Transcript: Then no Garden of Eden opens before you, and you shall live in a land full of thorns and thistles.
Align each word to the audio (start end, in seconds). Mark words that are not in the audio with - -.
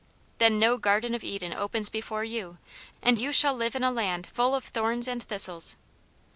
Then 0.39 0.57
no 0.57 0.77
Garden 0.79 1.13
of 1.13 1.23
Eden 1.23 1.53
opens 1.53 1.87
before 1.89 2.23
you, 2.23 2.57
and 3.03 3.19
you 3.19 3.31
shall 3.31 3.53
live 3.53 3.75
in 3.75 3.83
a 3.83 3.91
land 3.91 4.25
full 4.25 4.55
of 4.55 4.63
thorns 4.65 5.07
and 5.07 5.21
thistles. 5.21 5.75